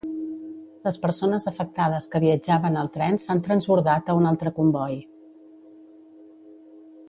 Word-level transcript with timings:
Les 0.87 0.95
persones 1.03 1.45
afectades 1.51 2.07
que 2.15 2.21
viatjaven 2.23 2.79
al 2.83 2.89
tren 2.97 3.21
s'han 3.27 3.43
transbordat 3.49 4.09
a 4.15 4.19
un 4.23 4.29
altre 4.33 4.55
comboi. 4.61 4.99